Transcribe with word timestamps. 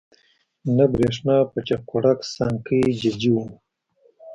نه 0.77 0.85
برېښنا 0.93 1.37
په 1.51 1.59
چاقوړک، 1.67 2.19
سانکۍ 2.33 2.81
ججي 2.99 3.31
وو 3.33 3.45